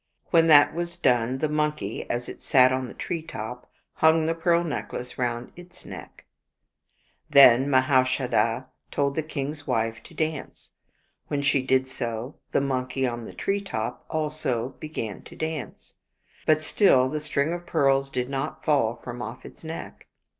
[0.31, 4.33] When that was done, the monkey, as it sat on the tree top, hung the
[4.33, 6.25] pearl necklace round its neck.
[7.29, 10.71] Then Mahaushadha told the king's wife to dance.
[11.27, 15.93] When she did so, the monkey on the tree top also began to dance;
[16.47, 20.07] but still the string of pearls did not fall from off its neck.